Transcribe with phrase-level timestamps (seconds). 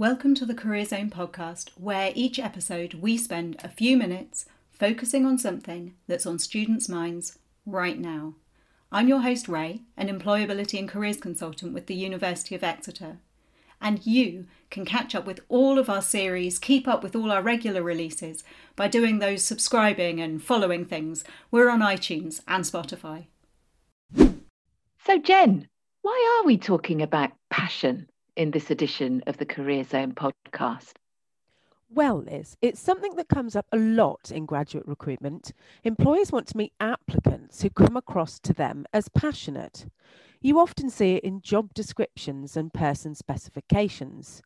[0.00, 5.26] Welcome to the Career Zone podcast, where each episode we spend a few minutes focusing
[5.26, 8.32] on something that's on students' minds right now.
[8.90, 13.18] I'm your host, Ray, an employability and careers consultant with the University of Exeter.
[13.78, 17.42] And you can catch up with all of our series, keep up with all our
[17.42, 18.42] regular releases
[18.76, 21.24] by doing those subscribing and following things.
[21.50, 23.26] We're on iTunes and Spotify.
[25.04, 25.68] So, Jen,
[26.00, 30.92] why are we talking about passion in this edition of the Career Zone podcast?
[31.92, 35.52] Well, Liz, it's something that comes up a lot in graduate recruitment.
[35.82, 39.86] Employers want to meet applicants who come across to them as passionate.
[40.40, 44.40] You often see it in job descriptions and person specifications.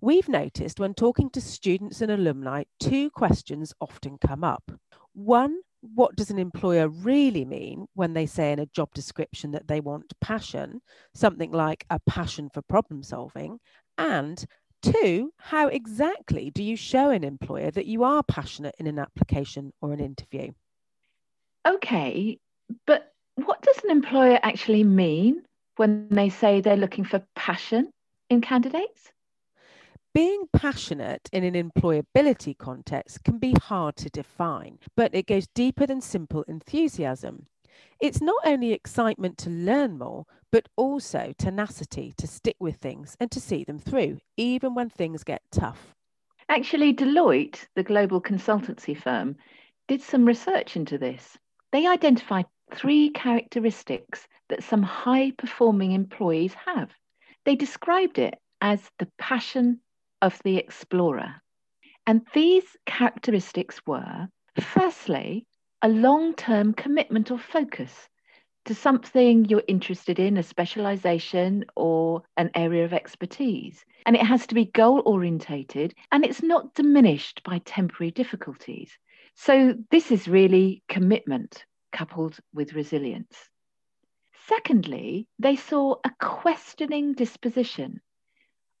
[0.00, 4.72] We've noticed when talking to students and alumni, two questions often come up.
[5.12, 9.68] One, what does an employer really mean when they say in a job description that
[9.68, 10.80] they want passion,
[11.14, 13.58] something like a passion for problem solving?
[13.98, 14.44] And
[14.82, 19.72] two, how exactly do you show an employer that you are passionate in an application
[19.80, 20.52] or an interview?
[21.66, 22.38] Okay,
[22.86, 25.42] but what does an employer actually mean
[25.76, 27.90] when they say they're looking for passion
[28.30, 29.10] in candidates?
[30.16, 35.86] Being passionate in an employability context can be hard to define, but it goes deeper
[35.86, 37.48] than simple enthusiasm.
[38.00, 43.30] It's not only excitement to learn more, but also tenacity to stick with things and
[43.30, 45.94] to see them through, even when things get tough.
[46.48, 49.36] Actually, Deloitte, the global consultancy firm,
[49.86, 51.36] did some research into this.
[51.72, 56.88] They identified three characteristics that some high performing employees have.
[57.44, 59.80] They described it as the passion
[60.22, 61.34] of the explorer.
[62.06, 64.28] And these characteristics were
[64.60, 65.46] firstly,
[65.82, 68.08] a long term commitment or focus
[68.64, 73.84] to something you're interested in, a specialization or an area of expertise.
[74.04, 78.90] And it has to be goal orientated and it's not diminished by temporary difficulties.
[79.34, 83.36] So, this is really commitment coupled with resilience.
[84.48, 88.00] Secondly, they saw a questioning disposition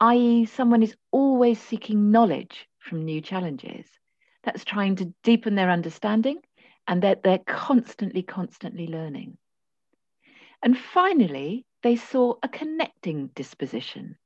[0.00, 3.86] i.e., someone is always seeking knowledge from new challenges.
[4.44, 6.38] That's trying to deepen their understanding
[6.86, 9.36] and that they're constantly, constantly learning.
[10.62, 14.16] And finally, they saw a connecting disposition,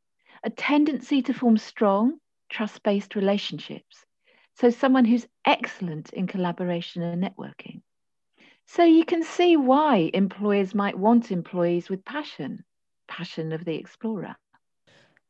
[0.44, 2.18] a tendency to form strong,
[2.50, 4.04] trust based relationships.
[4.54, 7.82] So, someone who's excellent in collaboration and networking.
[8.66, 12.64] So, you can see why employers might want employees with passion,
[13.08, 14.36] passion of the explorer.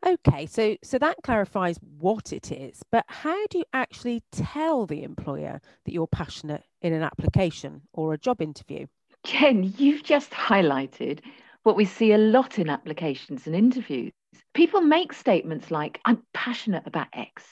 [0.04, 5.04] Okay, so so that clarifies what it is, but how do you actually tell the
[5.04, 8.86] employer that you're passionate in an application or a job interview?
[9.24, 11.20] Jen, you've just highlighted
[11.62, 14.12] what we see a lot in applications and interviews.
[14.54, 17.44] People make statements like, I'm passionate about X.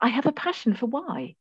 [0.00, 1.34] I have a passion for Y.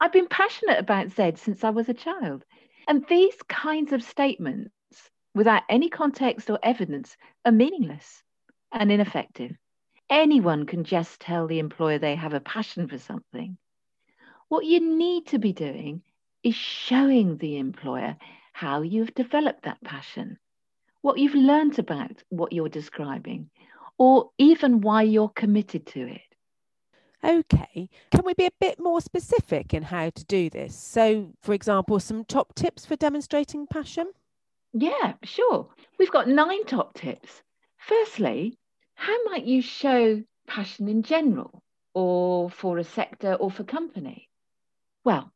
[0.00, 2.44] I've been passionate about Z since I was a child.
[2.88, 4.72] And these kinds of statements,
[5.34, 7.14] without any context or evidence,
[7.44, 8.22] are meaningless
[8.72, 9.52] and ineffective.
[10.10, 13.56] Anyone can just tell the employer they have a passion for something.
[14.48, 16.02] What you need to be doing
[16.42, 18.16] is showing the employer
[18.52, 20.38] how you've developed that passion,
[21.00, 23.50] what you've learned about what you're describing,
[23.98, 26.20] or even why you're committed to it.
[27.24, 30.76] Okay, can we be a bit more specific in how to do this?
[30.76, 34.12] So, for example, some top tips for demonstrating passion?
[34.74, 35.68] Yeah, sure.
[35.98, 37.42] We've got nine top tips.
[37.78, 38.58] Firstly,
[38.94, 41.62] how might you show passion in general
[41.94, 44.28] or for a sector or for company?
[45.04, 45.32] Well,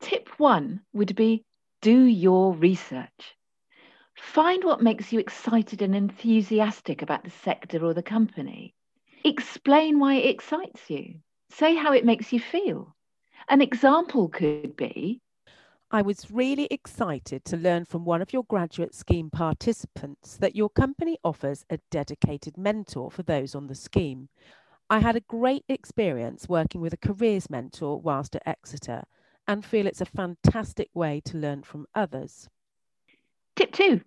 [0.00, 1.44] tip one would be
[1.80, 3.36] do your research.
[4.14, 8.74] Find what makes you excited and enthusiastic about the sector or the company.
[9.24, 11.20] Explain why it excites you.
[11.50, 12.96] Say how it makes you feel.
[13.48, 15.20] An example could be
[15.92, 20.68] I was really excited to learn from one of your graduate scheme participants that your
[20.68, 24.28] company offers a dedicated mentor for those on the scheme.
[24.90, 29.04] I had a great experience working with a careers mentor whilst at Exeter
[29.46, 32.48] and feel it's a fantastic way to learn from others.
[33.54, 34.00] Tip two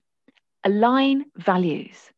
[0.66, 2.12] align values.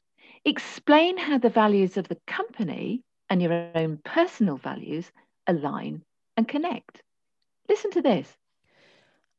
[0.43, 5.11] Explain how the values of the company and your own personal values
[5.45, 6.03] align
[6.35, 7.03] and connect.
[7.69, 8.35] Listen to this.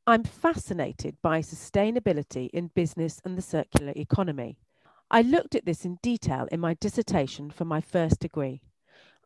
[0.05, 4.59] I'm fascinated by sustainability in business and the circular economy.
[5.13, 8.63] I looked at this in detail in my dissertation for my first degree.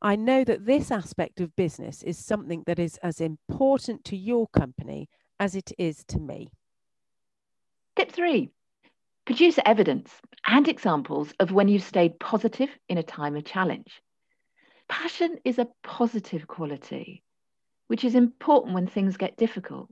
[0.03, 4.49] I know that this aspect of business is something that is as important to your
[4.49, 5.09] company
[5.41, 6.51] as it is to me.
[7.97, 8.51] Tip three
[9.25, 10.13] produce evidence
[10.47, 14.03] and examples of when you've stayed positive in a time of challenge.
[14.91, 17.23] Passion is a positive quality,
[17.87, 19.89] which is important when things get difficult.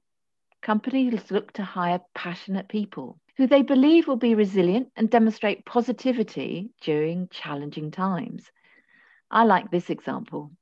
[0.65, 6.71] Companies look to hire passionate people who they believe will be resilient and demonstrate positivity
[6.81, 8.51] during challenging times.
[9.31, 10.53] I like this example.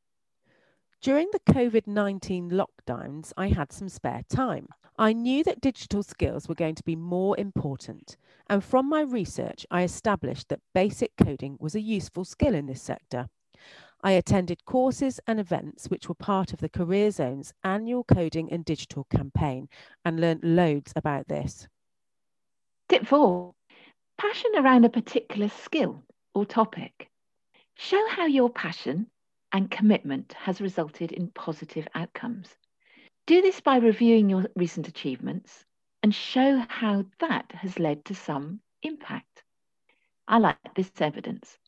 [1.02, 4.66] During the COVID 19 lockdowns, I had some spare time.
[4.98, 8.16] I knew that digital skills were going to be more important,
[8.50, 12.82] and from my research, I established that basic coding was a useful skill in this
[12.82, 13.28] sector.
[14.04, 18.64] I attended courses and events which were part of the Career Zone's annual coding and
[18.64, 19.68] digital campaign
[20.04, 21.68] and learnt loads about this.
[22.88, 23.54] Tip four
[24.18, 26.02] passion around a particular skill
[26.34, 27.08] or topic.
[27.74, 29.06] Show how your passion
[29.52, 32.48] and commitment has resulted in positive outcomes.
[33.26, 35.64] Do this by reviewing your recent achievements
[36.02, 39.44] and show how that has led to some impact.
[40.26, 41.58] I like this evidence.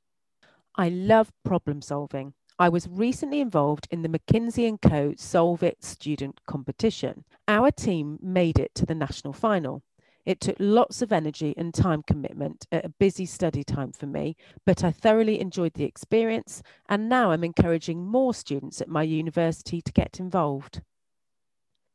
[0.76, 2.34] I love problem solving.
[2.58, 7.24] I was recently involved in the McKinsey & Co Solve It student competition.
[7.46, 9.82] Our team made it to the national final.
[10.24, 14.36] It took lots of energy and time commitment at a busy study time for me,
[14.64, 19.82] but I thoroughly enjoyed the experience and now I'm encouraging more students at my university
[19.82, 20.80] to get involved.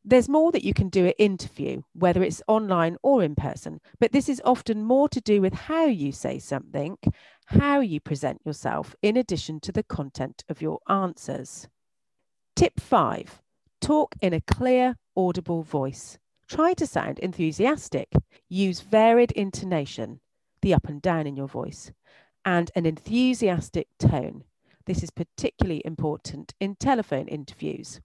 [0.06, 4.12] There's more that you can do at interview, whether it's online or in person, but
[4.12, 6.98] this is often more to do with how you say something,
[7.50, 11.68] how you present yourself, in addition to the content of your answers.
[12.56, 13.42] Tip five
[13.82, 16.18] talk in a clear, audible voice.
[16.48, 18.12] Try to sound enthusiastic.
[18.50, 20.20] Use varied intonation,
[20.62, 21.92] the up and down in your voice,
[22.44, 24.44] and an enthusiastic tone.
[24.86, 28.02] This is particularly important in telephone interviews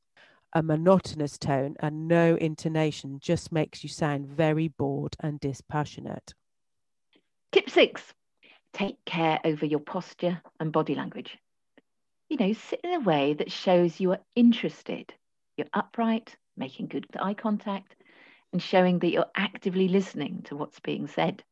[0.54, 6.32] a monotonous tone and no intonation just makes you sound very bored and dispassionate.
[7.50, 8.14] Tip six
[8.74, 11.38] take care over your posture and body language.
[12.28, 15.14] You know, sit in a way that shows you are interested.
[15.56, 17.94] You're upright, making good eye contact,
[18.52, 21.42] and showing that you're actively listening to what's being said.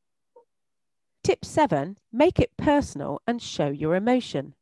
[1.24, 4.54] Tip seven make it personal and show your emotion.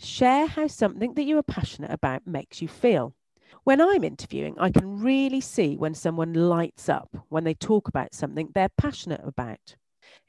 [0.00, 3.14] Share how something that you are passionate about makes you feel.
[3.64, 8.14] When I'm interviewing, I can really see when someone lights up when they talk about
[8.14, 9.76] something they're passionate about.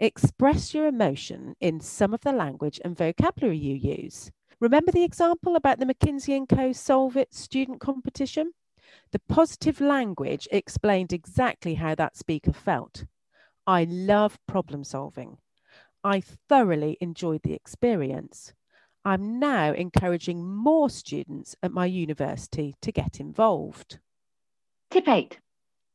[0.01, 4.31] Express your emotion in some of the language and vocabulary you use.
[4.61, 8.53] Remember the example about the McKinsey & Co Solve It student competition?
[9.11, 13.03] The positive language explained exactly how that speaker felt.
[13.67, 15.37] I love problem solving.
[16.01, 18.53] I thoroughly enjoyed the experience.
[19.03, 23.99] I'm now encouraging more students at my university to get involved.
[24.91, 25.39] Tip eight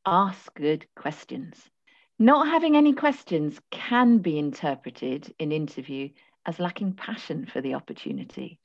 [0.05, 1.71] ask good questions.
[2.17, 6.09] Not having any questions can be interpreted in interview
[6.45, 8.59] as lacking passion for the opportunity.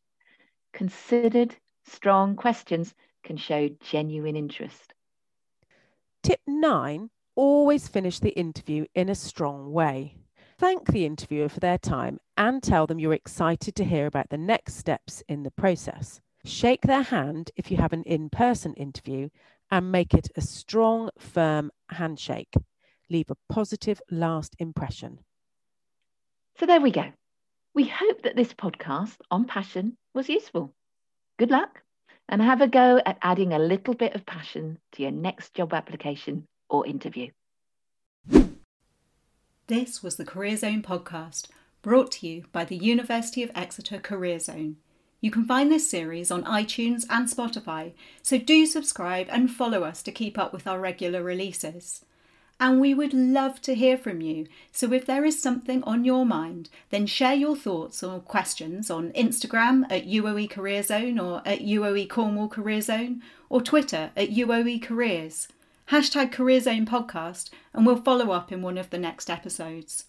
[0.72, 2.94] Considered, strong questions
[3.24, 4.94] can show genuine interest.
[6.22, 10.16] Tip nine always finish the interview in a strong way.
[10.58, 14.38] Thank the interviewer for their time and tell them you're excited to hear about the
[14.38, 16.20] next steps in the process.
[16.44, 19.28] Shake their hand if you have an in person interview
[19.70, 22.54] and make it a strong, firm handshake.
[23.10, 25.18] Leave a positive last impression.
[26.58, 27.12] So there we go.
[27.74, 30.72] We hope that this podcast on passion was useful.
[31.38, 31.82] Good luck
[32.28, 35.74] and have a go at adding a little bit of passion to your next job
[35.74, 37.30] application or interview.
[39.66, 41.48] This was the Career Zone podcast,
[41.82, 44.76] brought to you by the University of Exeter Career Zone.
[45.20, 50.02] You can find this series on iTunes and Spotify, so do subscribe and follow us
[50.04, 52.04] to keep up with our regular releases.
[52.60, 56.24] And we would love to hear from you, so if there is something on your
[56.26, 61.60] mind, then share your thoughts or questions on Instagram at UOE Career Zone or at
[61.60, 65.48] UOE Cornwall Career Zone or Twitter at UOE Careers
[65.90, 70.04] hashtag Career Zone Podcast, and we'll follow up in one of the next episodes.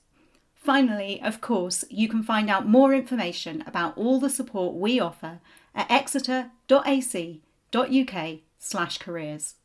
[0.54, 5.40] Finally, of course, you can find out more information about all the support we offer
[5.74, 6.50] at exeter.ac.uk
[8.60, 9.56] slash careers.